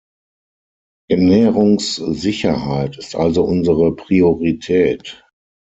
[1.11, 5.21] Ernährungssicherheit ist also unsere Priorität.